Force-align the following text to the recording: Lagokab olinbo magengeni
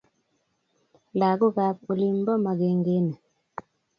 Lagokab 1.19 1.75
olinbo 1.91 2.33
magengeni 2.43 3.15